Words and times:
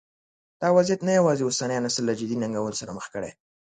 دا 0.61 0.67
وضعیت 0.77 1.01
نه 1.07 1.11
یوازې 1.19 1.43
اوسنی 1.45 1.77
نسل 1.85 2.03
له 2.09 2.13
جدي 2.19 2.35
ننګونو 2.43 2.79
سره 2.81 2.91
مخ 2.97 3.05
کړی. 3.13 3.31